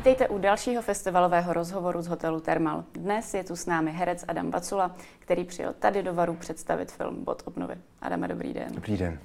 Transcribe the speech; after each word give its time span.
Vítejte 0.00 0.28
u 0.28 0.38
dalšího 0.38 0.82
festivalového 0.82 1.52
rozhovoru 1.52 2.02
z 2.02 2.06
hotelu 2.06 2.40
Thermal. 2.40 2.84
Dnes 2.92 3.34
je 3.34 3.44
tu 3.44 3.56
s 3.56 3.66
námi 3.66 3.92
herec 3.92 4.24
Adam 4.28 4.50
Bacula, 4.50 4.96
který 5.18 5.44
přijel 5.44 5.74
tady 5.78 6.02
do 6.02 6.14
Varu 6.14 6.34
představit 6.34 6.92
film 6.92 7.24
Bod 7.24 7.42
obnovy. 7.44 7.74
Adame, 8.02 8.28
dobrý 8.28 8.54
den. 8.54 8.68
Dobrý 8.74 8.96
den. 8.96 9.18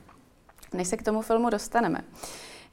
Než 0.74 0.88
se 0.88 0.98
k 0.98 1.04
tomu 1.04 1.22
filmu 1.22 1.50
dostaneme, 1.50 2.02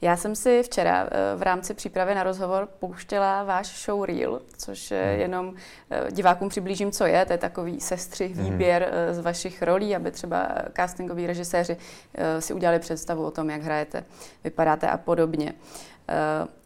já 0.01 0.17
jsem 0.17 0.35
si 0.35 0.63
včera 0.63 1.07
eh, 1.11 1.35
v 1.35 1.41
rámci 1.41 1.73
přípravy 1.73 2.15
na 2.15 2.23
rozhovor 2.23 2.69
pouštěla 2.79 3.43
váš 3.43 3.85
show 3.85 4.03
Reel, 4.03 4.41
což 4.57 4.91
hmm. 4.91 5.19
jenom 5.19 5.53
eh, 5.89 6.11
divákům 6.11 6.49
přiblížím, 6.49 6.91
co 6.91 7.05
je. 7.05 7.25
To 7.25 7.31
je 7.31 7.37
takový 7.37 7.79
sestřih, 7.79 8.35
hmm. 8.35 8.45
výběr 8.45 8.91
hmm. 8.91 9.13
z 9.13 9.19
vašich 9.19 9.61
rolí, 9.61 9.95
aby 9.95 10.11
třeba 10.11 10.47
castingoví 10.75 11.27
režiséři 11.27 11.77
si 12.39 12.53
udělali 12.53 12.79
představu 12.79 13.25
o 13.25 13.31
tom, 13.31 13.49
jak 13.49 13.61
hrajete, 13.61 14.03
vypadáte 14.43 14.89
a 14.89 14.97
podobně. 14.97 15.53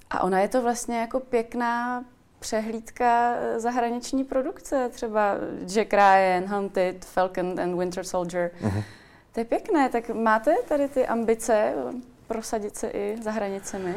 A 0.09 0.23
ona 0.23 0.39
je 0.39 0.47
to 0.47 0.61
vlastně 0.61 0.99
jako 0.99 1.19
pěkná 1.19 2.05
přehlídka 2.39 3.35
zahraniční 3.57 4.23
produkce, 4.23 4.89
třeba 4.93 5.35
Jack 5.65 5.93
Ryan, 5.93 6.45
Hunted, 6.47 7.05
Falcon 7.05 7.59
and 7.59 7.77
Winter 7.77 8.03
Soldier. 8.03 8.51
Mm-hmm. 8.61 8.83
To 9.31 9.39
je 9.39 9.45
pěkné, 9.45 9.89
tak 9.89 10.09
máte 10.09 10.55
tady 10.67 10.87
ty 10.87 11.07
ambice 11.07 11.73
prosadit 12.27 12.75
se 12.75 12.87
i 12.87 13.17
za 13.23 13.31
hranicemi? 13.31 13.95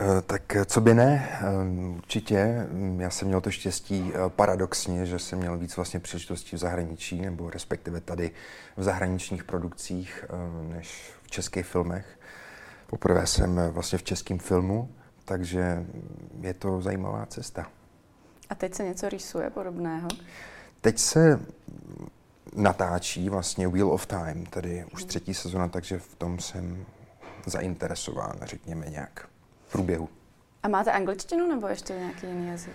Eh, 0.00 0.22
tak 0.22 0.56
eh, 0.56 0.64
co 0.64 0.80
by 0.80 0.94
ne, 0.94 1.28
eh, 1.40 1.96
určitě. 1.96 2.66
Mm, 2.70 3.00
já 3.00 3.10
jsem 3.10 3.28
měl 3.28 3.40
to 3.40 3.50
štěstí 3.50 4.12
paradoxně, 4.28 5.06
že 5.06 5.18
jsem 5.18 5.38
měl 5.38 5.58
víc 5.58 5.76
vlastně 5.76 6.00
příležitostí 6.00 6.56
v 6.56 6.58
zahraničí, 6.58 7.20
nebo 7.20 7.50
respektive 7.50 8.00
tady 8.00 8.30
v 8.76 8.82
zahraničních 8.82 9.44
produkcích, 9.44 10.24
než 10.68 11.12
v 11.22 11.30
českých 11.30 11.66
filmech. 11.66 12.06
Poprvé 12.86 13.26
jsem 13.26 13.60
vlastně 13.70 13.98
v 13.98 14.02
českém 14.02 14.38
filmu, 14.38 14.88
takže 15.28 15.86
je 16.40 16.54
to 16.54 16.80
zajímavá 16.80 17.26
cesta. 17.26 17.66
A 18.50 18.54
teď 18.54 18.74
se 18.74 18.84
něco 18.84 19.08
rýsuje 19.08 19.50
podobného? 19.50 20.08
Teď 20.80 20.98
se 20.98 21.40
natáčí 22.56 23.28
vlastně 23.28 23.68
Wheel 23.68 23.92
of 23.92 24.06
Time, 24.06 24.46
tedy 24.46 24.84
už 24.92 25.00
mhm. 25.00 25.08
třetí 25.08 25.34
sezona, 25.34 25.68
takže 25.68 25.98
v 25.98 26.14
tom 26.14 26.38
jsem 26.38 26.86
zainteresován, 27.46 28.38
řekněme 28.42 28.86
nějak 28.86 29.28
v 29.68 29.72
průběhu. 29.72 30.08
A 30.62 30.68
máte 30.68 30.92
angličtinu 30.92 31.48
nebo 31.48 31.66
ještě 31.66 31.92
nějaký 31.92 32.26
jiný 32.26 32.48
jazyk? 32.48 32.74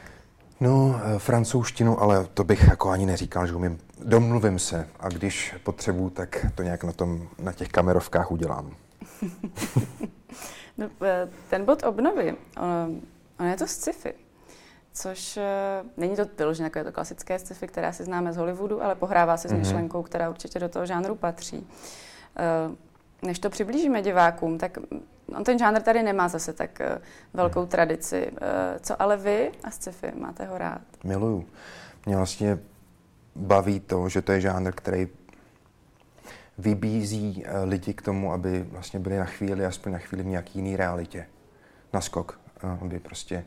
No, 0.59 1.02
eh, 1.04 1.20
francouzštinu, 1.20 2.02
ale 2.02 2.28
to 2.34 2.44
bych 2.44 2.68
jako 2.68 2.90
ani 2.90 3.06
neříkal, 3.06 3.48
že 3.48 3.56
umím. 3.56 3.80
Domluvím 4.06 4.59
se 4.59 4.88
a 5.00 5.09
když 5.09 5.56
potřebuju, 5.64 6.09
tak 6.09 6.46
to 6.56 6.64
nějak 6.64 6.84
na, 6.84 6.92
tom, 6.92 7.28
na 7.40 7.52
těch 7.52 7.68
kamerovkách 7.68 8.31
udělám. 8.31 8.76
no, 10.77 10.89
eh, 11.02 11.29
ten 11.49 11.66
bod 11.66 11.83
obnovy, 11.83 12.35
on, 12.57 13.02
on 13.39 13.45
je 13.45 13.57
to 13.57 13.67
sci-fi 13.67 14.13
což 14.93 15.38
uh, 15.38 15.89
není 15.97 16.16
to 16.16 16.25
vyložené 16.38 16.66
jako 16.66 16.79
je 16.79 16.83
to 16.83 16.91
klasické 16.91 17.39
sci-fi, 17.39 17.67
které 17.67 17.94
si 17.94 18.03
známe 18.03 18.33
z 18.33 18.38
Hollywoodu, 18.38 18.83
ale 18.83 18.95
pohrává 18.95 19.38
se 19.38 19.47
s 19.47 19.51
mm-hmm. 19.51 19.57
myšlenkou, 19.57 20.03
která 20.03 20.29
určitě 20.29 20.59
do 20.59 20.69
toho 20.69 20.85
žánru 20.85 21.16
patří. 21.16 21.57
Uh, 21.57 22.75
než 23.21 23.39
to 23.39 23.49
přiblížíme 23.49 24.01
divákům, 24.01 24.57
tak 24.57 24.77
on 25.38 25.44
ten 25.44 25.59
žánr 25.59 25.81
tady 25.81 26.03
nemá 26.03 26.27
zase 26.27 26.53
tak 26.53 26.79
uh, 26.79 27.01
velkou 27.33 27.61
mm. 27.61 27.67
tradici. 27.67 28.31
Uh, 28.31 28.38
co 28.81 29.01
ale 29.01 29.17
vy 29.17 29.51
a 29.63 29.71
sci-fi 29.71 30.11
máte 30.16 30.45
ho 30.45 30.57
rád? 30.57 30.81
Miluju. 31.03 31.45
Mě 32.05 32.17
vlastně 32.17 32.59
baví 33.35 33.79
to, 33.79 34.09
že 34.09 34.21
to 34.21 34.31
je 34.31 34.41
žánr, 34.41 34.71
který 34.71 35.07
vybízí 36.58 37.44
uh, 37.46 37.70
lidi 37.70 37.94
k 37.94 38.02
tomu, 38.02 38.34
aby 38.34 38.64
vlastně 38.64 39.00
byli 39.00 39.18
na 39.18 39.26
chvíli, 39.26 39.66
aspoň 39.66 39.92
na 39.92 40.00
chvíli 40.00 40.23
v 40.23 40.28
nějaký 40.28 40.59
jiný 40.59 40.76
realitě. 40.76 41.26
Na 41.94 42.02
skok. 42.02 42.40
Uh, 42.64 42.70
aby 42.82 43.00
prostě 43.00 43.46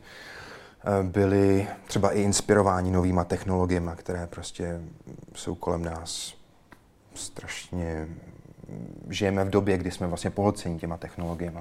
Eh, 0.87 1.03
byli 1.03 1.67
třeba 1.87 2.11
i 2.11 2.21
inspirováni 2.21 2.91
novýma 2.91 3.23
technologiemi, 3.23 3.91
které 3.95 4.27
prostě 4.27 4.81
jsou 5.35 5.55
kolem 5.55 5.83
nás 5.83 6.33
strašně... 7.15 8.07
Žijeme 9.09 9.45
v 9.45 9.49
době, 9.49 9.77
kdy 9.77 9.91
jsme 9.91 10.07
vlastně 10.07 10.29
pohlceni 10.29 10.79
těma 10.79 10.97
technologiemi, 10.97 11.59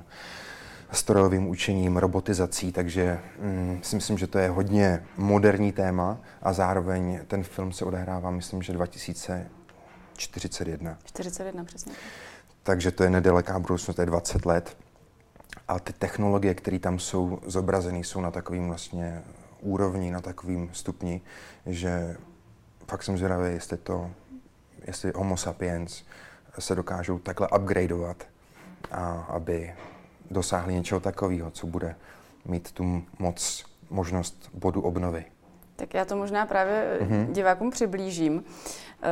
strojovým 0.93 1.49
učením, 1.49 1.97
robotizací, 1.97 2.73
takže 2.73 3.19
mm, 3.39 3.79
si 3.83 3.97
myslím, 3.97 4.19
že 4.19 4.27
to 4.27 4.39
je 4.39 4.49
hodně 4.49 5.03
moderní 5.17 5.73
téma 5.73 6.19
a 6.43 6.53
zároveň 6.53 7.21
ten 7.27 7.43
film 7.43 7.73
se 7.73 7.85
odehrává, 7.85 8.31
myslím, 8.31 8.62
že 8.62 8.73
2041. 8.73 9.66
41, 10.16 10.99
přesně. 11.65 11.93
Takže 12.62 12.91
to 12.91 13.03
je 13.03 13.10
nedaleká 13.10 13.59
budoucnost, 13.59 13.97
to 13.97 14.03
je 14.03 14.06
20 14.06 14.47
let. 14.47 14.77
A 15.69 15.78
ty 15.78 15.93
technologie, 15.93 16.54
které 16.54 16.78
tam 16.78 16.99
jsou 16.99 17.38
zobrazené, 17.47 17.99
jsou 17.99 18.21
na 18.21 18.31
takovým 18.31 18.69
vlastně 18.69 19.22
úrovni, 19.60 20.10
na 20.10 20.21
takovým 20.21 20.71
stupni, 20.72 21.21
že 21.66 22.16
fakt 22.88 23.03
jsem 23.03 23.19
zvědavý, 23.19 23.53
jestli 23.53 23.76
to, 23.76 24.10
jestli 24.87 25.12
homo 25.15 25.37
sapiens 25.37 26.03
se 26.59 26.75
dokážou 26.75 27.19
takhle 27.19 27.49
upgradeovat, 27.49 28.25
a 28.91 29.26
aby 29.28 29.75
dosáhli 30.31 30.75
něčeho 30.75 31.00
takového, 31.00 31.50
co 31.50 31.66
bude 31.66 31.97
mít 32.44 32.72
tu 32.72 33.05
moc, 33.19 33.65
možnost 33.91 34.50
bodu 34.55 34.81
obnovy. 34.81 35.25
Tak 35.76 35.94
já 35.94 36.04
to 36.04 36.16
možná 36.16 36.47
právě 36.47 36.98
mm-hmm. 37.00 37.32
divákům 37.32 37.70
přiblížím. 37.70 38.44
Eh, 39.03 39.09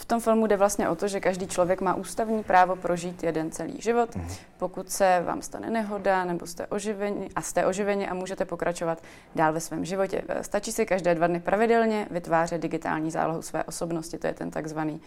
v 0.00 0.04
tom 0.04 0.20
filmu 0.20 0.46
jde 0.46 0.56
vlastně 0.56 0.88
o 0.88 0.94
to, 0.94 1.08
že 1.08 1.20
každý 1.20 1.46
člověk 1.46 1.80
má 1.80 1.94
ústavní 1.94 2.42
právo 2.42 2.76
prožít 2.76 3.22
jeden 3.22 3.50
celý 3.50 3.80
život. 3.80 4.16
Mm-hmm. 4.16 4.36
Pokud 4.58 4.90
se 4.90 5.22
vám 5.26 5.42
stane 5.42 5.70
nehoda 5.70 6.24
nebo 6.24 6.46
jste 6.46 6.66
oživeni 6.66 7.28
a 7.36 7.42
jste 7.42 7.66
oživeni 7.66 8.08
a 8.08 8.14
můžete 8.14 8.44
pokračovat 8.44 9.02
dál 9.34 9.52
ve 9.52 9.60
svém 9.60 9.84
životě. 9.84 10.22
Eh, 10.28 10.44
stačí 10.44 10.72
si 10.72 10.86
každé 10.86 11.14
dva 11.14 11.26
dny 11.26 11.40
pravidelně 11.40 12.06
vytvářet 12.10 12.60
digitální 12.60 13.10
zálohu 13.10 13.42
své 13.42 13.64
osobnosti. 13.64 14.18
To 14.18 14.26
je 14.26 14.34
ten 14.34 14.50
takzvaný 14.50 15.00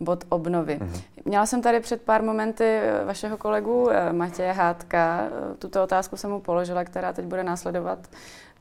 bod 0.00 0.24
obnovy. 0.28 0.78
Mm-hmm. 0.78 1.02
Měla 1.24 1.46
jsem 1.46 1.62
tady 1.62 1.80
před 1.80 2.02
pár 2.02 2.22
momenty 2.22 2.80
vašeho 3.04 3.36
kolegu 3.36 3.82
uh, 3.82 3.92
Matěje 4.12 4.52
Hádka. 4.52 5.28
Uh, 5.50 5.56
tuto 5.56 5.82
otázku 5.82 6.16
jsem 6.16 6.30
mu 6.30 6.40
položila, 6.40 6.84
která 6.84 7.12
teď 7.12 7.24
bude 7.24 7.44
následovat 7.44 7.98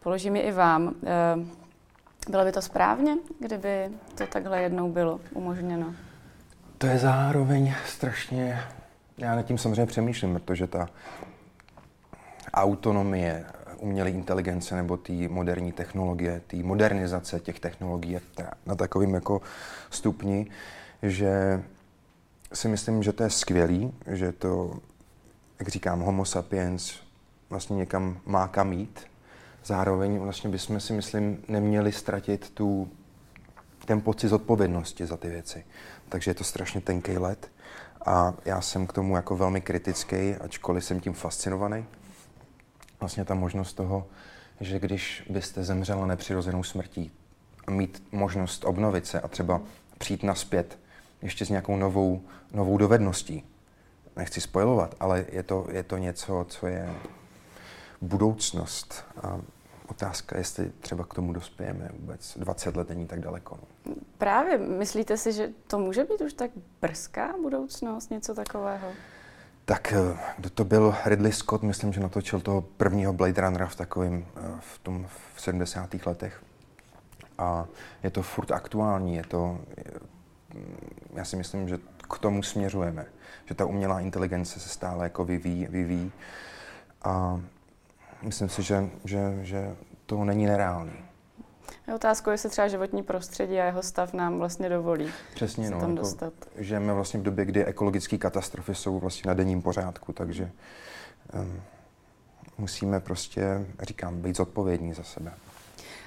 položím 0.06 0.36
ji 0.36 0.42
i 0.42 0.52
vám. 0.52 0.94
Eh, 1.06 2.30
bylo 2.30 2.46
by 2.46 2.52
to 2.52 2.62
správně, 2.62 3.18
kdyby 3.40 3.90
to 4.16 4.28
takhle 4.28 4.62
jednou 4.62 4.92
bylo 4.92 5.20
umožněno? 5.34 5.94
To 6.78 6.88
je 6.88 6.98
zároveň 6.98 7.74
strašně, 7.86 8.60
já 9.18 9.36
nad 9.36 9.44
tím 9.44 9.58
samozřejmě 9.58 9.86
přemýšlím, 9.86 10.34
protože 10.34 10.68
ta 10.68 10.90
autonomie 12.54 13.46
umělé 13.86 14.10
inteligence 14.10 14.76
nebo 14.76 14.98
té 14.98 15.14
moderní 15.14 15.72
technologie, 15.72 16.42
té 16.48 16.58
modernizace 16.58 17.40
těch 17.40 17.60
technologií 17.60 18.12
je 18.12 18.22
na 18.66 18.76
takovým 18.76 19.14
jako 19.14 19.42
stupni, 19.90 20.48
že 21.04 21.64
si 22.54 22.68
myslím, 22.68 23.04
že 23.04 23.14
to 23.14 23.24
je 23.24 23.30
skvělý, 23.30 23.94
že 24.08 24.32
to, 24.32 24.80
jak 25.60 25.68
říkám, 25.68 26.00
homo 26.00 26.26
sapiens 26.26 26.94
vlastně 27.50 27.76
někam 27.76 28.20
má 28.26 28.48
kam 28.48 28.74
jít, 28.74 29.00
zároveň 29.66 30.20
vlastně 30.20 30.50
bychom 30.50 30.80
si, 30.80 30.94
myslím, 30.94 31.38
neměli 31.48 31.92
ztratit 31.92 32.50
tu, 32.50 32.90
ten 33.86 34.02
pocit 34.02 34.28
zodpovědnosti 34.28 35.06
za 35.06 35.18
ty 35.18 35.30
věci. 35.30 35.66
Takže 36.10 36.32
je 36.32 36.36
to 36.36 36.44
strašně 36.44 36.82
tenký 36.82 37.18
let 37.18 37.52
a 38.06 38.34
já 38.46 38.62
jsem 38.62 38.88
k 38.88 38.94
tomu 38.94 39.16
jako 39.16 39.36
velmi 39.36 39.62
kritický, 39.62 40.36
ačkoliv 40.36 40.86
jsem 40.86 41.00
tím 41.00 41.14
fascinovaný. 41.14 41.86
Vlastně 43.00 43.26
ta 43.26 43.36
možnost 43.36 43.74
toho, 43.74 44.08
že 44.60 44.80
když 44.80 45.24
byste 45.30 45.64
zemřela 45.64 46.06
nepřirozenou 46.06 46.64
smrtí, 46.64 47.12
mít 47.70 48.04
možnost 48.12 48.66
obnovit 48.66 49.06
se 49.06 49.22
a 49.22 49.28
třeba 49.28 49.62
přijít 49.98 50.24
naspět 50.24 50.80
ještě 51.22 51.46
s 51.46 51.50
nějakou 51.50 51.78
novou, 51.78 52.22
novou 52.54 52.78
dovedností. 52.78 53.44
Nechci 54.16 54.42
spojovat, 54.42 54.96
ale 55.00 55.26
je 55.32 55.44
to, 55.44 55.68
je 55.72 55.84
to 55.84 55.98
něco, 55.98 56.46
co 56.50 56.68
je 56.68 56.94
budoucnost. 58.02 59.06
A 59.24 59.42
otázka, 59.88 60.38
jestli 60.38 60.72
třeba 60.80 61.06
k 61.06 61.14
tomu 61.14 61.34
dospějeme 61.34 61.90
vůbec. 62.00 62.38
20 62.38 62.76
let 62.76 62.90
není 62.90 63.08
tak 63.08 63.20
daleko. 63.20 63.60
No. 63.86 63.94
Právě, 64.18 64.58
myslíte 64.58 65.18
si, 65.18 65.34
že 65.34 65.50
to 65.68 65.80
může 65.80 66.04
být 66.04 66.22
už 66.22 66.34
tak 66.34 66.52
brzká 66.82 67.34
budoucnost, 67.42 68.12
něco 68.12 68.34
takového? 68.34 68.88
Tak 69.66 69.94
eh, 69.94 70.18
kdo 70.38 70.50
to 70.50 70.66
byl 70.66 70.96
Ridley 71.06 71.32
Scott, 71.32 71.64
myslím, 71.64 71.94
že 71.94 72.00
natočil 72.00 72.40
toho 72.40 72.62
prvního 72.62 73.14
Blade 73.14 73.42
Runnera 73.42 73.68
v 73.68 73.76
takovým, 73.76 74.28
eh, 74.38 74.42
v 74.60 74.80
tom 74.80 75.08
v 75.36 75.42
70. 75.42 76.06
letech. 76.06 76.44
A 77.38 77.66
je 78.04 78.10
to 78.10 78.22
furt 78.22 78.52
aktuální, 78.52 79.16
je 79.16 79.24
to, 79.24 79.60
já 81.14 81.26
si 81.26 81.36
myslím, 81.36 81.70
že 81.70 81.80
k 82.10 82.18
tomu 82.18 82.44
směřujeme, 82.44 83.06
že 83.46 83.56
ta 83.56 83.66
umělá 83.66 84.00
inteligence 84.00 84.60
se 84.60 84.70
stále 84.70 85.04
jako 85.04 85.26
vyvíjí, 85.26 85.66
vyvíjí. 85.66 86.12
A 87.04 87.42
myslím 88.22 88.50
si, 88.50 88.64
že, 88.64 88.90
že, 89.04 89.40
že 89.42 89.76
to 90.06 90.26
není 90.26 90.46
nereálný. 90.46 91.06
Je 91.88 91.94
otázkou, 91.94 92.30
jestli 92.30 92.50
třeba 92.50 92.68
životní 92.68 93.04
prostředí 93.04 93.60
a 93.60 93.66
jeho 93.66 93.84
stav 93.84 94.14
nám 94.14 94.38
vlastně 94.38 94.70
dovolí 94.70 95.12
Přesně, 95.36 95.68
se 95.68 95.74
no, 95.74 95.80
tam 95.80 95.90
jako 95.90 96.02
dostat. 96.02 96.34
Žijeme 96.58 96.94
vlastně 96.94 97.20
v 97.20 97.24
době, 97.24 97.46
kdy 97.46 97.66
ekologické 97.66 98.18
katastrofy 98.18 98.76
jsou 98.76 99.00
vlastně 99.00 99.28
na 99.28 99.34
denním 99.34 99.62
pořádku, 99.62 100.14
takže 100.14 100.52
um, 101.34 101.62
musíme 102.58 103.00
prostě, 103.00 103.66
říkám, 103.82 104.22
být 104.22 104.38
zodpovědní 104.38 104.94
za 104.94 105.04
sebe. 105.04 105.34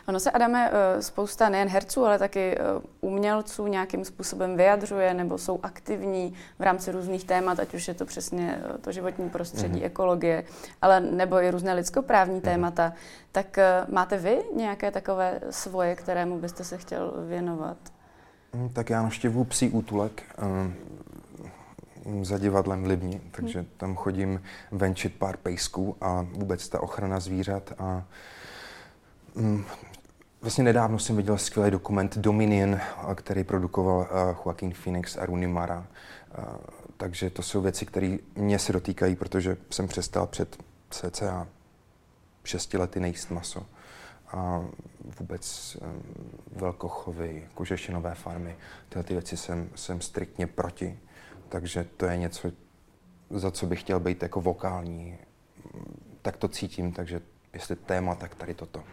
Ono 0.09 0.21
se, 0.21 0.31
Adame, 0.31 0.71
eh, 0.71 1.03
spousta 1.03 1.49
nejen 1.49 1.69
herců, 1.69 2.05
ale 2.05 2.19
taky 2.19 2.59
eh, 2.59 2.61
umělců 3.01 3.67
nějakým 3.67 4.05
způsobem 4.05 4.57
vyjadřuje 4.57 5.15
nebo 5.15 5.39
jsou 5.39 5.61
aktivní 5.63 6.35
v 6.59 6.63
rámci 6.63 6.93
různých 6.93 7.25
témat, 7.25 7.61
ať 7.61 7.75
už 7.75 7.89
je 7.89 7.95
to 7.95 8.05
přesně 8.05 8.61
eh, 8.75 8.79
to 8.79 8.93
životní 8.93 9.31
prostředí, 9.31 9.81
mm-hmm. 9.81 9.87
ekologie, 9.87 10.45
ale 10.83 11.01
nebo 11.01 11.43
i 11.43 11.51
různé 11.51 11.75
lidskoprávní 11.75 12.41
mm-hmm. 12.41 12.45
témata. 12.45 12.93
Tak 13.33 13.59
máte 13.89 14.19
vy 14.19 14.39
nějaké 14.57 14.91
takové 14.91 15.41
svoje, 15.51 15.97
kterému 15.97 16.39
byste 16.39 16.65
se 16.65 16.79
chtěl 16.79 17.13
věnovat? 17.29 17.77
Mm, 18.53 18.69
tak 18.69 18.91
já 18.91 19.03
navštěvuji 19.03 19.45
psí 19.45 19.71
útulek 19.71 20.23
za 22.23 22.39
divadlem 22.39 22.83
v 22.83 22.87
Libni, 22.87 23.21
takže 23.31 23.59
mhm. 23.59 23.69
tam 23.77 23.97
chodím 23.97 24.43
venčit 24.71 25.15
pár 25.15 25.37
pejsků 25.37 25.97
a 26.01 26.27
vůbec 26.33 26.69
ta 26.69 26.83
ochrana 26.83 27.21
zvířat 27.21 27.73
a 27.79 28.05
mm, 29.35 29.65
Vlastně 30.41 30.65
nedávno 30.65 30.99
jsem 30.99 31.17
viděl 31.17 31.39
skvělý 31.39 31.71
dokument 31.71 32.19
Dominion, 32.19 32.81
který 33.15 33.45
produkoval 33.45 33.99
uh, 33.99 34.07
Joaquin 34.45 34.75
Phoenix 34.75 35.17
a 35.17 35.27
Rooney 35.27 35.49
Mara. 35.49 35.87
Uh, 36.39 36.45
takže 36.97 37.31
to 37.31 37.43
jsou 37.43 37.61
věci, 37.61 37.87
které 37.87 38.17
mě 38.35 38.59
se 38.59 38.73
dotýkají, 38.73 39.17
protože 39.17 39.57
jsem 39.71 39.89
přestal 39.89 40.27
před 40.27 40.57
cca 40.91 41.49
šesti 42.45 42.79
lety 42.79 43.01
nejíst 43.01 43.31
maso. 43.31 43.67
A 44.29 44.65
vůbec 45.19 45.77
velkochovy, 46.57 47.49
kožešinové 47.55 48.15
farmy, 48.15 48.57
tyhle 48.89 49.05
ty 49.05 49.15
věci 49.15 49.37
jsem, 49.37 49.71
jsem 49.75 50.01
striktně 50.01 50.47
proti. 50.47 50.99
Takže 51.49 51.87
to 51.97 52.07
je 52.07 52.17
něco, 52.17 52.51
za 53.31 53.51
co 53.51 53.67
bych 53.67 53.81
chtěl 53.81 54.01
být 54.01 54.23
jako 54.23 54.41
vokální. 54.41 55.19
Tak 56.23 56.37
to 56.37 56.49
cítím, 56.49 56.93
takže 56.93 57.21
jestli 57.53 57.77
téma, 57.77 58.15
tak 58.15 58.35
tady 58.35 58.55
toto. 58.55 58.85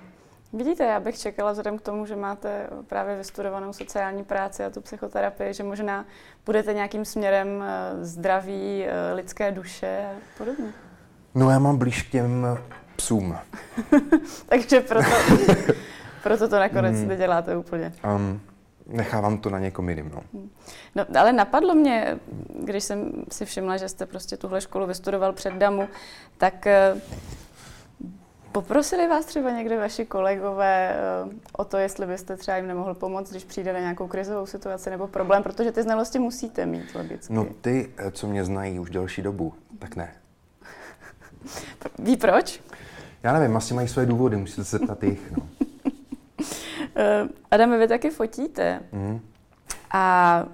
Vidíte, 0.54 0.84
já 0.84 1.00
bych 1.00 1.18
čekala 1.18 1.52
vzhledem 1.52 1.78
k 1.78 1.82
tomu, 1.82 2.06
že 2.06 2.16
máte 2.16 2.68
právě 2.88 3.18
vystudovanou 3.18 3.74
sociální 3.74 4.24
práci 4.24 4.64
a 4.64 4.70
tu 4.70 4.82
psychoterapii, 4.82 5.54
že 5.54 5.64
možná 5.64 6.06
budete 6.46 6.74
nějakým 6.74 7.06
směrem 7.06 7.64
eh, 7.64 8.06
zdraví 8.06 8.86
eh, 8.86 9.14
lidské 9.14 9.52
duše 9.52 10.06
a 10.12 10.38
podobně. 10.38 10.74
No 11.36 11.50
já 11.50 11.60
mám 11.60 11.78
blíž 11.78 12.02
k 12.02 12.12
těm 12.12 12.48
psům. 12.96 13.38
Takže 14.50 14.82
proto, 14.82 15.10
proto 16.24 16.48
to 16.48 16.60
nakonec 16.60 16.96
hmm. 16.96 17.08
neděláte 17.08 17.58
úplně. 17.58 17.94
Um, 18.16 18.42
nechávám 18.88 19.38
to 19.38 19.50
na 19.50 19.60
někom 19.60 19.90
jiným. 19.90 20.12
No. 20.16 20.22
Hmm. 20.34 20.50
no. 20.96 21.06
ale 21.20 21.34
napadlo 21.34 21.76
mě, 21.76 22.20
když 22.64 22.84
jsem 22.84 23.12
si 23.32 23.46
všimla, 23.46 23.78
že 23.78 23.90
jste 23.90 24.06
prostě 24.06 24.38
tuhle 24.38 24.62
školu 24.62 24.86
vystudoval 24.86 25.34
před 25.34 25.54
DAMu, 25.54 25.88
tak 26.38 26.68
eh, 26.68 26.96
Poprosili 28.56 29.08
vás 29.08 29.26
třeba 29.26 29.52
někde 29.52 29.78
vaši 29.78 30.06
kolegové 30.06 30.96
eh, 30.96 31.36
o 31.58 31.66
to, 31.66 31.78
jestli 31.78 32.06
byste 32.06 32.38
třeba 32.38 32.58
jim 32.58 32.68
nemohl 32.68 32.94
pomoct, 32.94 33.30
když 33.30 33.44
přijde 33.44 33.74
na 33.74 33.80
nějakou 33.80 34.08
krizovou 34.08 34.46
situaci 34.46 34.90
nebo 34.90 35.08
problém, 35.08 35.44
protože 35.44 35.72
ty 35.72 35.84
znalosti 35.84 36.20
musíte 36.20 36.66
mít 36.66 36.96
logicky. 36.96 37.34
No 37.34 37.48
ty, 37.62 37.90
eh, 37.98 38.12
co 38.12 38.28
mě 38.28 38.46
znají 38.46 38.80
už 38.80 38.90
delší 38.90 39.22
dobu, 39.22 39.54
tak 39.80 39.96
ne. 39.96 40.14
Ví 42.00 42.18
proč? 42.18 42.62
Já 43.24 43.34
nevím, 43.34 43.58
asi 43.58 43.74
mají 43.74 43.88
své 43.88 44.06
důvody, 44.06 44.38
musíte 44.38 44.64
se 44.64 44.78
zeptat 44.78 45.04
jich. 45.04 45.32
No. 45.32 45.48
Eh, 46.98 47.28
Adame, 47.52 47.78
vy 47.78 47.88
taky 47.88 48.10
fotíte. 48.10 48.80
Mm. 48.92 49.20
A 49.94 50.46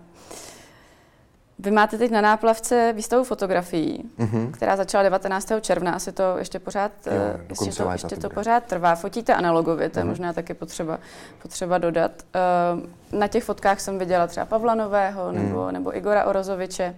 vy 1.64 1.72
máte 1.72 1.98
teď 1.98 2.12
na 2.12 2.22
náplavce 2.22 2.94
výstavu 2.94 3.24
fotografií, 3.24 4.10
mm-hmm. 4.20 4.52
která 4.52 4.76
začala 4.76 5.04
19. 5.04 5.52
června, 5.62 5.92
asi 5.92 6.12
to 6.12 6.38
ještě 6.38 6.60
pořád, 6.60 6.92
jo, 7.06 7.12
eh, 7.14 7.46
ještě, 7.50 7.84
to, 7.84 7.92
ještě 7.92 8.16
to 8.16 8.30
pořád 8.30 8.64
trvá. 8.64 8.96
Fotíte 8.96 9.36
analogově, 9.36 9.90
to 9.90 10.00
je 10.00 10.06
mm-hmm. 10.06 10.08
možná 10.08 10.34
taky 10.34 10.54
potřeba, 10.54 11.00
potřeba 11.42 11.78
dodat. 11.78 12.12
Uh, 13.12 13.20
na 13.20 13.28
těch 13.28 13.44
fotkách 13.44 13.80
jsem 13.80 14.00
viděla 14.00 14.28
třeba 14.28 14.46
Pavla 14.46 14.76
Nového 14.76 15.32
nebo, 15.32 15.66
mm. 15.66 15.72
nebo 15.72 15.98
Igora 15.98 16.26
Orozoviče, 16.26 16.96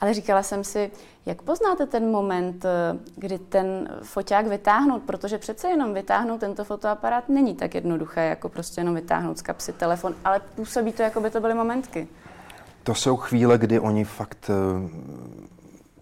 ale 0.00 0.14
říkala 0.14 0.42
jsem 0.42 0.64
si, 0.64 0.90
jak 1.26 1.42
poznáte 1.42 1.86
ten 1.86 2.10
moment, 2.10 2.64
eh, 2.64 2.98
kdy 3.16 3.38
ten 3.38 3.88
foťák 4.02 4.46
vytáhnout, 4.46 5.02
protože 5.02 5.38
přece 5.38 5.68
jenom 5.68 5.94
vytáhnout 5.94 6.40
tento 6.40 6.64
fotoaparát 6.64 7.28
není 7.28 7.54
tak 7.54 7.74
jednoduché, 7.74 8.26
jako 8.26 8.48
prostě 8.48 8.80
jenom 8.80 8.94
vytáhnout 8.94 9.38
z 9.38 9.42
kapsy 9.42 9.72
telefon, 9.72 10.14
ale 10.24 10.40
působí 10.54 10.92
to, 10.92 11.02
jako 11.02 11.20
by 11.20 11.30
to 11.30 11.40
byly 11.40 11.54
momentky 11.54 12.08
to 12.86 12.94
jsou 12.94 13.16
chvíle, 13.16 13.58
kdy 13.58 13.80
oni 13.80 14.04
fakt 14.04 14.50
eh, 14.50 14.88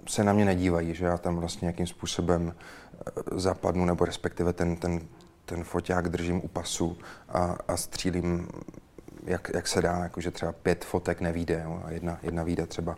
se 0.09 0.25
na 0.25 0.33
mě 0.33 0.45
nedívají, 0.45 0.95
že 0.95 1.05
já 1.05 1.19
tam 1.19 1.37
vlastně 1.37 1.67
nějakým 1.67 1.87
způsobem 1.87 2.55
eh, 2.55 3.11
zapadnu, 3.33 3.85
nebo 3.85 4.05
respektive 4.05 4.53
ten, 4.53 4.77
ten, 4.77 5.01
ten 5.45 5.65
foťák 5.65 6.09
držím 6.09 6.45
u 6.45 6.49
pasu 6.49 6.99
a, 7.29 7.57
a 7.69 7.77
střílím, 7.77 8.49
jak, 9.25 9.51
jak 9.55 9.69
se 9.69 9.83
dá, 9.83 9.99
jakože 9.99 10.31
třeba 10.31 10.53
pět 10.53 10.85
fotek 10.85 11.21
nevíde 11.21 11.63
jo, 11.65 11.83
a 11.85 11.91
jedna, 11.91 12.19
jedna 12.23 12.43
vyjde 12.43 12.67
třeba. 12.67 12.97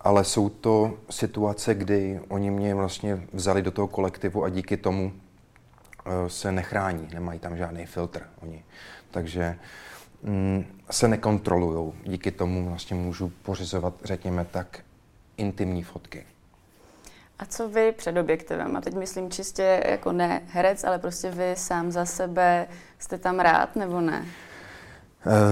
Ale 0.00 0.24
jsou 0.24 0.48
to 0.48 0.98
situace, 1.10 1.74
kdy 1.74 2.20
oni 2.28 2.50
mě 2.50 2.74
vlastně 2.74 3.26
vzali 3.32 3.62
do 3.62 3.70
toho 3.70 3.88
kolektivu 3.88 4.44
a 4.44 4.48
díky 4.48 4.76
tomu 4.76 5.12
uh, 5.12 6.12
se 6.28 6.52
nechrání, 6.52 7.08
nemají 7.14 7.40
tam 7.40 7.56
žádný 7.56 7.86
filtr 7.86 8.22
oni. 8.42 8.64
Takže 9.10 9.56
Mm, 9.56 9.89
se 10.90 11.08
nekontrolují. 11.08 11.92
Díky 12.04 12.30
tomu 12.30 12.68
vlastně 12.68 12.96
můžu 12.96 13.32
pořizovat, 13.42 13.94
řekněme 14.04 14.44
tak, 14.44 14.80
intimní 15.36 15.82
fotky. 15.82 16.26
A 17.38 17.46
co 17.46 17.68
vy 17.68 17.92
před 17.92 18.16
objektivem? 18.16 18.76
A 18.76 18.80
teď 18.80 18.94
myslím 18.94 19.30
čistě 19.30 19.82
jako 19.88 20.12
ne 20.12 20.42
herec, 20.46 20.84
ale 20.84 20.98
prostě 20.98 21.30
vy 21.30 21.54
sám 21.56 21.90
za 21.90 22.04
sebe 22.06 22.66
jste 22.98 23.18
tam 23.18 23.40
rád 23.40 23.76
nebo 23.76 24.00
ne? 24.00 24.26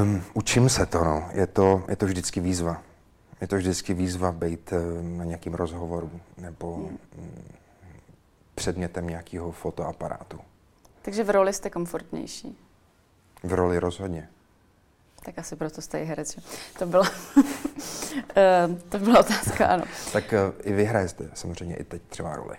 Um, 0.03 0.23
učím 0.35 0.69
se 0.69 0.87
to, 0.87 1.05
no. 1.05 1.29
Je 1.33 1.47
to, 1.47 1.85
je 1.89 1.97
to 1.97 2.07
vždycky 2.07 2.41
výzva. 2.41 2.83
Je 3.41 3.47
to 3.47 3.57
vždycky 3.57 3.95
výzva 3.95 4.33
být 4.33 4.73
na 5.03 5.25
nějakým 5.25 5.55
rozhovoru 5.55 6.11
nebo 6.39 6.75
hmm. 6.77 6.99
předmětem 8.55 9.07
nějakého 9.07 9.53
fotoaparátu. 9.53 10.41
Takže 11.03 11.25
v 11.25 11.31
roli 11.31 11.53
jste 11.53 11.71
komfortnější? 11.71 12.59
V 13.43 13.53
roli 13.53 13.79
rozhodně. 13.79 14.29
Tak 15.25 15.39
asi 15.39 15.57
proto 15.57 15.83
jste 15.83 16.01
i 16.01 16.05
herec, 16.05 16.35
že? 16.35 16.41
To 16.79 16.87
byla, 16.87 17.11
eh, 18.37 18.69
to 18.89 18.99
byla 18.99 19.21
otázka, 19.21 19.67
ano. 19.67 19.85
Tak 20.13 20.25
uh, 20.33 20.55
i 20.63 20.73
vy 20.73 20.85
hrajete 20.85 21.31
samozřejmě 21.35 21.77
i 21.77 21.85
teď 21.85 22.03
třeba 22.09 22.37
roli. 22.37 22.57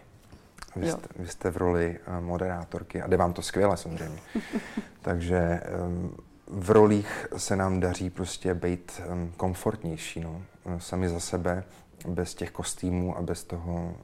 Vy 0.76 0.92
jste, 0.92 1.08
vy 1.16 1.28
jste 1.28 1.52
v 1.52 1.58
roli 1.58 2.00
uh, 2.08 2.26
moderátorky 2.26 3.02
a 3.02 3.08
jde 3.08 3.18
vám 3.18 3.34
to 3.34 3.42
skvěle 3.42 3.78
samozřejmě. 3.78 4.20
Takže 5.02 5.62
um, 5.88 6.18
v 6.48 6.72
rolích 6.72 7.28
se 7.38 7.56
nám 7.56 7.80
daří 7.80 8.10
prostě 8.10 8.54
být 8.54 9.02
um, 9.12 9.34
komfortnější, 9.38 10.20
no. 10.20 10.42
Sami 10.78 11.10
za 11.10 11.20
sebe, 11.20 11.64
bez 12.08 12.36
těch 12.36 12.52
kostýmů 12.52 13.18
a 13.18 13.22
bez 13.22 13.44
toho, 13.44 13.96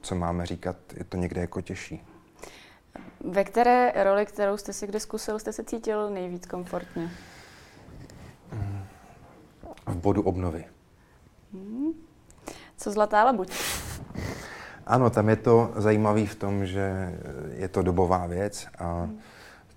co 0.00 0.14
máme 0.14 0.46
říkat, 0.46 0.76
je 0.96 1.04
to 1.04 1.16
někde 1.16 1.40
jako 1.40 1.60
těžší. 1.60 2.04
Ve 3.20 3.44
které 3.44 4.04
roli, 4.04 4.26
kterou 4.26 4.56
jste 4.56 4.72
si 4.72 4.86
kde 4.86 5.00
zkusil, 5.00 5.38
jste 5.38 5.52
se 5.52 5.64
cítil 5.64 6.10
nejvíc 6.10 6.46
komfortně? 6.46 7.10
Bodu 10.02 10.22
obnovy. 10.22 10.64
Hmm. 11.52 11.92
Co 12.76 12.90
zlatá 12.90 13.24
labuť? 13.24 13.52
Ano, 14.86 15.10
tam 15.10 15.28
je 15.28 15.36
to 15.36 15.72
zajímavé 15.76 16.26
v 16.26 16.34
tom, 16.34 16.66
že 16.66 17.18
je 17.54 17.68
to 17.68 17.82
dobová 17.82 18.26
věc 18.26 18.66
a 18.78 19.08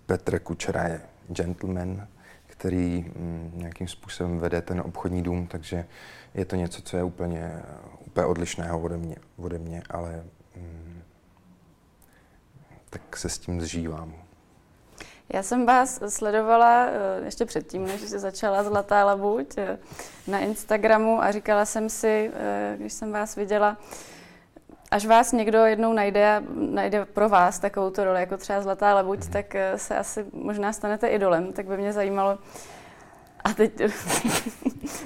Petr 0.06 0.40
Kučera 0.40 0.84
je 0.84 1.02
gentleman, 1.28 2.08
který 2.48 3.06
mm, 3.16 3.52
nějakým 3.56 3.88
způsobem 3.88 4.38
vede 4.40 4.62
ten 4.62 4.82
obchodní 4.82 5.24
dům, 5.24 5.48
takže 5.48 5.86
je 6.34 6.46
to 6.46 6.56
něco, 6.56 6.82
co 6.82 6.98
je 6.98 7.04
úplně, 7.04 7.62
úplně 8.06 8.26
odlišného 8.26 8.82
ode 8.82 8.98
mě, 8.98 9.16
ode 9.38 9.58
mě 9.58 9.84
ale 9.90 10.24
mm, 10.56 11.02
tak 12.90 13.18
se 13.18 13.30
s 13.30 13.38
tím 13.38 13.62
zžívám. 13.62 14.25
Já 15.34 15.44
jsem 15.44 15.66
vás 15.66 16.02
sledovala 16.08 16.86
eh, 16.86 17.26
ještě 17.26 17.46
předtím, 17.46 17.88
než 17.88 18.02
se 18.02 18.20
začala 18.20 18.64
Zlatá 18.64 19.06
labuť 19.06 19.58
eh, 19.58 19.78
na 20.28 20.40
Instagramu 20.40 21.22
a 21.22 21.32
říkala 21.32 21.66
jsem 21.66 21.90
si, 21.90 22.32
eh, 22.34 22.76
když 22.78 22.94
jsem 22.94 23.12
vás 23.12 23.36
viděla, 23.36 23.78
až 24.92 25.06
vás 25.06 25.32
někdo 25.32 25.66
jednou 25.66 25.94
najde 25.94 26.36
a 26.36 26.44
najde 26.56 27.06
pro 27.06 27.30
vás 27.30 27.60
takovou 27.60 27.90
to 27.90 28.04
roli, 28.04 28.20
jako 28.20 28.38
třeba 28.38 28.62
Zlatá 28.62 28.96
labuť, 28.96 29.26
mm. 29.26 29.32
tak 29.32 29.56
se 29.76 29.98
asi 29.98 30.26
možná 30.34 30.74
stanete 30.74 31.08
idolem, 31.08 31.54
tak 31.54 31.66
by 31.66 31.78
mě 31.78 31.94
zajímalo, 31.94 32.38
a 33.44 33.54
teď 33.54 33.82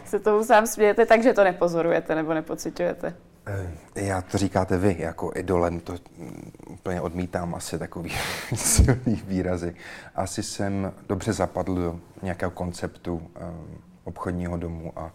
se 0.05 0.19
tomu 0.19 0.43
sám 0.43 0.67
smějete, 0.67 1.05
takže 1.05 1.33
to 1.33 1.43
nepozorujete 1.43 2.15
nebo 2.15 2.33
nepocitujete. 2.33 3.15
Eh, 3.49 3.71
já 3.95 4.21
to 4.21 4.37
říkáte 4.37 4.77
vy, 4.77 4.95
jako 4.99 5.31
idolem, 5.35 5.79
to 5.79 5.93
mm, 6.17 6.51
úplně 6.67 7.01
odmítám 7.01 7.55
asi 7.55 7.79
takový 7.79 8.11
silný 8.55 9.21
výrazy. 9.27 9.75
Asi 10.15 10.43
jsem 10.43 10.93
dobře 11.07 11.33
zapadl 11.33 11.75
do 11.75 11.99
nějakého 12.21 12.51
konceptu 12.51 13.15
um, 13.15 13.31
obchodního 14.03 14.57
domu 14.57 14.93
a, 14.95 15.11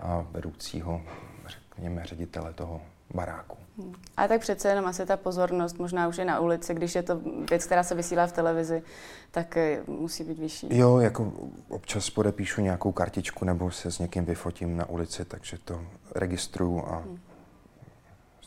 a 0.00 0.26
vedoucího, 0.30 1.02
řekněme, 1.46 2.02
ředitele 2.04 2.52
toho 2.52 2.80
baráku. 3.14 3.56
Hmm. 3.78 3.94
A 4.16 4.28
tak 4.28 4.40
přece 4.40 4.68
jenom 4.68 4.86
asi 4.86 5.06
ta 5.06 5.16
pozornost, 5.16 5.78
možná 5.78 6.08
už 6.08 6.18
i 6.18 6.24
na 6.24 6.40
ulici, 6.40 6.74
když 6.74 6.94
je 6.94 7.02
to 7.02 7.20
věc, 7.50 7.64
která 7.64 7.82
se 7.82 7.94
vysílá 7.94 8.26
v 8.26 8.32
televizi, 8.32 8.82
tak 9.30 9.56
eh, 9.56 9.78
musí 9.86 10.24
být 10.24 10.38
vyšší. 10.38 10.68
Jo, 10.70 10.98
jako 10.98 11.32
občas 11.68 12.10
podepíšu 12.10 12.60
nějakou 12.60 12.92
kartičku 12.92 13.44
nebo 13.44 13.70
se 13.70 13.92
s 13.92 13.98
někým 13.98 14.24
vyfotím 14.24 14.76
na 14.76 14.88
ulici, 14.88 15.24
takže 15.24 15.58
to 15.64 15.80
registruju 16.14 16.84
a 16.86 16.96
hmm. 16.96 17.18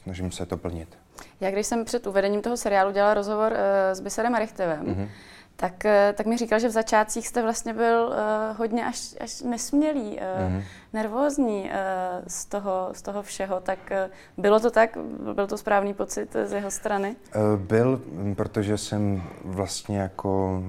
Snažím 0.05 0.31
se 0.31 0.45
to 0.45 0.57
plnit. 0.57 0.97
Já 1.41 1.51
když 1.51 1.67
jsem 1.67 1.85
před 1.85 2.07
uvedením 2.07 2.41
toho 2.41 2.57
seriálu 2.57 2.91
dělala 2.91 3.13
rozhovor 3.13 3.51
uh, 3.51 3.57
s 3.93 3.99
Biserem 3.99 4.35
Richtivem, 4.35 4.85
mm-hmm 4.85 5.07
tak, 5.55 5.85
eh, 5.85 6.13
tak 6.17 6.25
mi 6.25 6.37
říkal, 6.37 6.59
že 6.59 6.67
v 6.67 6.71
začátcích 6.71 7.27
jste 7.27 7.41
vlastně 7.41 7.73
byl 7.73 8.07
uh, 8.07 8.57
hodně 8.57 8.85
až, 8.85 9.15
až 9.19 9.41
nesmělý, 9.41 10.11
uh, 10.11 10.17
mm-hmm. 10.17 10.63
nervózní 10.93 11.63
uh, 11.63 11.69
z, 12.27 12.45
toho, 12.45 12.89
z 12.91 13.01
toho 13.01 13.23
všeho. 13.23 13.59
Tak 13.59 13.79
uh, 13.91 14.43
bylo 14.43 14.59
to 14.59 14.71
tak? 14.71 14.97
Byl 15.33 15.47
to 15.47 15.57
správný 15.57 15.93
pocit 15.93 16.35
z 16.45 16.51
jeho 16.51 16.71
strany? 16.71 17.15
Uh, 17.35 17.61
byl, 17.61 18.01
protože 18.35 18.77
jsem 18.77 19.23
vlastně 19.43 19.99
jako 19.99 20.63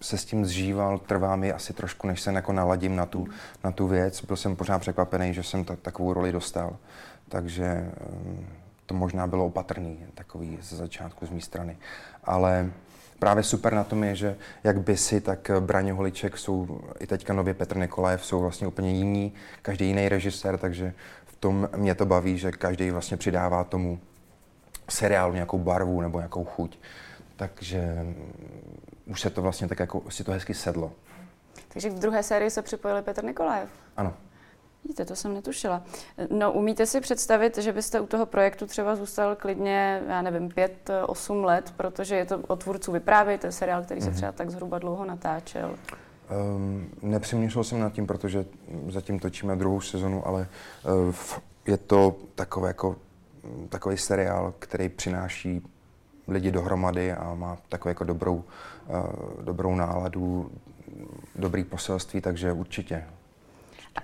se 0.00 0.18
s 0.18 0.24
tím 0.24 0.46
zžíval, 0.46 0.98
trvá 0.98 1.36
mi 1.36 1.52
asi 1.52 1.72
trošku, 1.72 2.06
než 2.06 2.20
se 2.20 2.32
jako 2.32 2.52
naladím 2.52 2.96
na 2.96 3.06
tu, 3.06 3.26
na 3.64 3.72
tu 3.72 3.86
věc. 3.86 4.24
Byl 4.24 4.36
jsem 4.36 4.56
pořád 4.56 4.78
překvapený, 4.78 5.34
že 5.34 5.42
jsem 5.42 5.64
ta, 5.64 5.76
takovou 5.76 6.12
roli 6.12 6.32
dostal. 6.32 6.76
Takže 7.28 7.90
um, 8.10 8.46
to 8.86 8.94
možná 8.94 9.26
bylo 9.26 9.46
opatrný, 9.46 9.98
takový 10.14 10.58
ze 10.62 10.76
začátku 10.76 11.26
z 11.26 11.30
mé 11.30 11.40
strany. 11.40 11.76
Ale 12.24 12.70
právě 13.18 13.42
super 13.42 13.74
na 13.74 13.84
tom 13.84 14.04
je, 14.04 14.16
že 14.16 14.36
jak 14.64 14.80
Bysy, 14.80 15.20
tak 15.20 15.50
Braně 15.60 15.92
Holiček 15.92 16.38
jsou 16.38 16.80
i 16.98 17.06
teďka 17.06 17.32
nově 17.32 17.54
Petr 17.54 17.76
Nikolajev 17.76 18.24
jsou 18.24 18.40
vlastně 18.40 18.66
úplně 18.66 18.92
jiní, 18.92 19.32
každý 19.62 19.86
jiný 19.86 20.08
režisér, 20.08 20.58
takže 20.58 20.94
v 21.26 21.36
tom 21.36 21.68
mě 21.76 21.94
to 21.94 22.06
baví, 22.06 22.38
že 22.38 22.52
každý 22.52 22.90
vlastně 22.90 23.16
přidává 23.16 23.64
tomu 23.64 23.98
seriálu 24.88 25.32
nějakou 25.32 25.58
barvu 25.58 26.00
nebo 26.00 26.18
nějakou 26.18 26.44
chuť. 26.44 26.78
Takže 27.36 28.06
už 29.06 29.20
se 29.20 29.30
to 29.30 29.42
vlastně 29.42 29.68
tak 29.68 29.80
jako 29.80 30.02
si 30.10 30.24
to 30.24 30.32
hezky 30.32 30.54
sedlo. 30.54 30.92
Takže 31.68 31.90
v 31.90 31.98
druhé 31.98 32.22
sérii 32.22 32.50
se 32.50 32.62
připojili 32.62 33.02
Petr 33.02 33.24
Nikolajev. 33.24 33.68
Ano. 33.96 34.14
Vidíte, 34.84 35.04
to 35.04 35.16
jsem 35.16 35.34
netušila. 35.34 35.82
No, 36.30 36.52
umíte 36.52 36.86
si 36.86 37.00
představit, 37.00 37.58
že 37.58 37.72
byste 37.72 38.00
u 38.00 38.06
toho 38.06 38.26
projektu 38.26 38.66
třeba 38.66 38.96
zůstal 38.96 39.36
klidně, 39.36 40.02
já 40.08 40.22
nevím, 40.22 40.48
pět, 40.48 40.90
osm 41.06 41.44
let, 41.44 41.74
protože 41.76 42.16
je 42.16 42.24
to 42.24 42.38
o 42.38 42.56
tvůrců 42.56 42.92
vyprávěj, 42.92 43.38
to 43.38 43.46
je 43.46 43.52
seriál, 43.52 43.82
který 43.82 44.00
se 44.00 44.06
mhm. 44.06 44.16
třeba 44.16 44.32
tak 44.32 44.50
zhruba 44.50 44.78
dlouho 44.78 45.04
natáčel. 45.04 45.74
Um, 46.56 46.90
nepřemýšlel 47.02 47.64
jsem 47.64 47.80
nad 47.80 47.92
tím, 47.92 48.06
protože 48.06 48.44
zatím 48.88 49.18
točíme 49.18 49.56
druhou 49.56 49.80
sezonu, 49.80 50.26
ale 50.26 50.48
uh, 51.08 51.14
je 51.66 51.76
to 51.76 52.16
takové 52.34 52.68
jako, 52.68 52.96
takový 53.68 53.96
seriál, 53.96 54.54
který 54.58 54.88
přináší 54.88 55.62
lidi 56.28 56.50
dohromady 56.50 57.12
a 57.12 57.34
má 57.34 57.58
takovou 57.68 57.90
jako 57.90 58.04
dobrou, 58.04 58.44
uh, 58.86 59.44
dobrou 59.44 59.74
náladu, 59.74 60.50
dobrý 61.34 61.64
poselství, 61.64 62.20
takže 62.20 62.52
určitě 62.52 63.04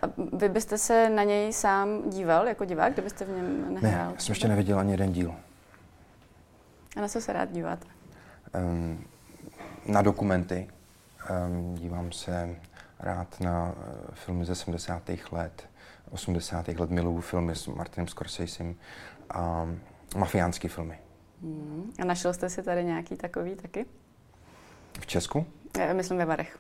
a 0.03 0.07
vy 0.33 0.49
byste 0.49 0.79
se 0.79 1.11
na 1.11 1.25
něj 1.25 1.53
sám 1.53 2.11
díval 2.11 2.49
jako 2.49 2.65
divák, 2.65 2.93
kdybyste 2.93 3.25
v 3.25 3.29
něm 3.29 3.75
nehrál? 3.75 4.11
Ne, 4.11 4.21
jsem 4.21 4.33
ještě 4.33 4.49
neviděl 4.49 4.79
ani 4.79 4.91
jeden 4.91 5.13
díl. 5.13 5.35
A 6.97 7.01
na 7.01 7.09
co 7.09 7.21
se 7.21 7.33
rád 7.33 7.53
díváte? 7.53 7.87
Um, 8.55 9.05
na 9.87 10.03
dokumenty. 10.03 10.69
Um, 11.47 11.75
dívám 11.75 12.13
se 12.13 12.57
rád 12.99 13.41
na 13.41 13.65
uh, 13.65 13.75
filmy 14.15 14.45
ze 14.45 14.55
70. 14.55 15.03
let, 15.33 15.69
80. 16.11 16.69
let, 16.69 16.91
miluju 16.91 17.21
filmy 17.21 17.55
s 17.55 17.67
Martinem 17.67 18.09
Scorsesem 18.09 18.75
a 19.31 19.69
mafiánské 20.17 20.69
filmy. 20.69 20.99
Hmm. 21.43 21.93
A 22.01 22.05
našel 22.05 22.35
jste 22.35 22.51
si 22.51 22.63
tady 22.63 22.85
nějaký 22.85 23.17
takový 23.17 23.55
taky? 23.55 23.87
V 25.01 25.07
Česku? 25.07 25.47
Já 25.79 25.93
myslím 25.93 26.19
ve 26.19 26.25
Varech. 26.25 26.59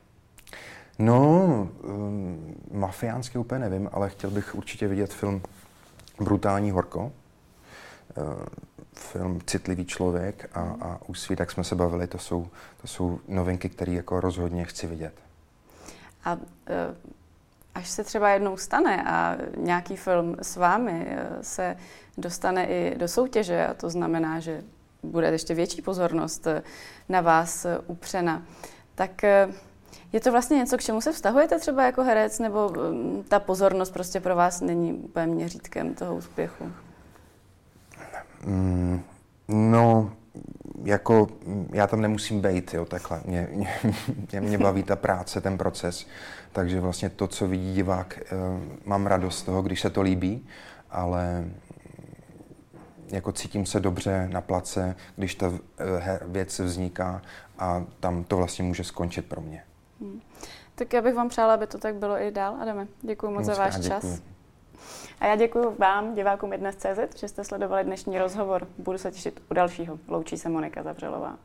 No, 0.98 1.68
um, 1.82 2.54
mafiánský 2.72 3.38
úplně 3.38 3.58
nevím, 3.58 3.88
ale 3.92 4.10
chtěl 4.10 4.30
bych 4.30 4.54
určitě 4.54 4.88
vidět 4.88 5.14
film 5.14 5.42
Brutální 6.20 6.70
horko. 6.70 7.12
Uh, 8.16 8.24
film 8.94 9.40
Citlivý 9.46 9.84
člověk 9.84 10.50
a, 10.54 10.60
a 10.80 10.98
Úsvít, 11.06 11.40
jak 11.40 11.50
jsme 11.50 11.64
se 11.64 11.74
bavili, 11.74 12.06
to 12.06 12.18
jsou, 12.18 12.48
to 12.80 12.86
jsou 12.86 13.20
novinky, 13.28 13.68
které 13.68 13.92
jako 13.92 14.20
rozhodně 14.20 14.64
chci 14.64 14.86
vidět. 14.86 15.14
A 16.24 16.32
uh, 16.32 16.40
až 17.74 17.88
se 17.88 18.04
třeba 18.04 18.30
jednou 18.30 18.56
stane 18.56 19.02
a 19.06 19.36
nějaký 19.56 19.96
film 19.96 20.36
s 20.42 20.56
vámi 20.56 21.06
uh, 21.06 21.42
se 21.42 21.76
dostane 22.18 22.66
i 22.66 22.98
do 22.98 23.08
soutěže, 23.08 23.66
a 23.66 23.74
to 23.74 23.90
znamená, 23.90 24.40
že 24.40 24.62
bude 25.02 25.30
ještě 25.30 25.54
větší 25.54 25.82
pozornost 25.82 26.46
uh, 26.46 26.52
na 27.08 27.20
vás 27.20 27.66
upřena, 27.86 28.42
tak 28.94 29.22
je 30.12 30.20
to 30.20 30.32
vlastně 30.32 30.56
něco, 30.56 30.76
k 30.76 30.82
čemu 30.82 31.00
se 31.00 31.12
vztahujete 31.12 31.58
třeba 31.58 31.84
jako 31.84 32.02
herec, 32.02 32.38
nebo 32.38 32.68
um, 32.68 33.24
ta 33.28 33.40
pozornost 33.40 33.90
prostě 33.90 34.20
pro 34.20 34.36
vás 34.36 34.60
není 34.60 34.92
úplně 34.92 35.26
měřítkem 35.26 35.94
toho 35.94 36.16
úspěchu? 36.16 36.72
Mm, 38.44 39.02
no, 39.48 40.12
jako 40.84 41.28
já 41.72 41.86
tam 41.86 42.00
nemusím 42.00 42.40
být, 42.40 42.74
jo, 42.74 42.84
takhle. 42.84 43.20
Mě, 43.24 43.48
mě, 44.32 44.40
mě 44.40 44.58
baví 44.58 44.82
ta 44.82 44.96
práce, 44.96 45.40
ten 45.40 45.58
proces, 45.58 46.06
takže 46.52 46.80
vlastně 46.80 47.10
to, 47.10 47.28
co 47.28 47.48
vidí 47.48 47.74
divák, 47.74 48.18
eh, 48.18 48.28
mám 48.84 49.06
radost 49.06 49.38
z 49.38 49.42
toho, 49.42 49.62
když 49.62 49.80
se 49.80 49.90
to 49.90 50.02
líbí, 50.02 50.46
ale 50.90 51.44
jako 53.08 53.32
cítím 53.32 53.66
se 53.66 53.80
dobře 53.80 54.28
na 54.32 54.40
place, 54.40 54.96
když 55.16 55.34
ta 55.34 55.52
eh, 55.78 56.20
věc 56.26 56.58
vzniká 56.58 57.22
a 57.58 57.84
tam 58.00 58.24
to 58.24 58.36
vlastně 58.36 58.64
může 58.64 58.84
skončit 58.84 59.26
pro 59.26 59.40
mě. 59.40 59.62
Hmm. 60.00 60.20
Tak 60.74 60.92
já 60.92 61.02
bych 61.02 61.14
vám 61.14 61.28
přála, 61.28 61.54
aby 61.54 61.66
to 61.66 61.78
tak 61.78 61.94
bylo 61.94 62.22
i 62.22 62.30
dál. 62.30 62.56
Adame, 62.60 62.86
děkuji 63.02 63.30
moc 63.30 63.44
za 63.44 63.54
váš 63.54 63.80
čas. 63.80 64.22
A 65.20 65.26
já 65.26 65.36
děkuji 65.36 65.76
vám, 65.78 66.14
divákům 66.14 66.52
CZ, 66.76 67.20
že 67.20 67.28
jste 67.28 67.44
sledovali 67.44 67.84
dnešní 67.84 68.18
rozhovor. 68.18 68.66
Budu 68.78 68.98
se 68.98 69.10
těšit 69.10 69.42
u 69.50 69.54
dalšího. 69.54 69.98
Loučí 70.08 70.36
se 70.36 70.48
Monika 70.48 70.82
Zavřelová. 70.82 71.36